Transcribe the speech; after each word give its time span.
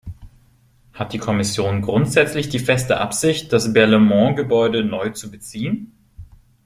Hat 0.93 1.13
die 1.13 1.19
Kommission 1.19 1.83
grundsätzlich 1.83 2.49
die 2.49 2.57
feste 2.57 2.97
Absicht, 2.97 3.53
das 3.53 3.71
Berlaymont-Gebäude 3.71 4.83
neu 4.83 5.11
zu 5.11 5.29
beziehen? 5.29 5.91